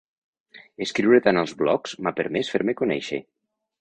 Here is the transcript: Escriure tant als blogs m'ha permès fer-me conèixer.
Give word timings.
Escriure 0.85 1.19
tant 1.27 1.39
als 1.41 1.53
blogs 1.61 1.95
m'ha 2.07 2.15
permès 2.21 2.51
fer-me 2.55 2.77
conèixer. 2.81 3.21